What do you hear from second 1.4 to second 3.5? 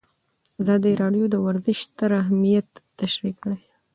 ورزش ستر اهميت تشریح